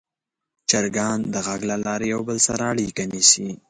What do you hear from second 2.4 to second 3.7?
سره اړیکه نیسي.